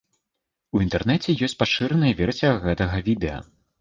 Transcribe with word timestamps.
У 0.77 0.81
інтэрнэце 0.85 1.35
ёсць 1.47 1.55
пашыраная 1.61 2.13
версія 2.23 2.57
гэтага 2.65 3.03
відэа. 3.11 3.37